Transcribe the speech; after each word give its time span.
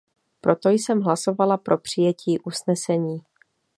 Proto 0.41 0.69
jsem 0.69 1.01
hlasovala 1.01 1.57
pro 1.57 1.77
přijetí 1.77 2.39
usnesení. 2.39 3.17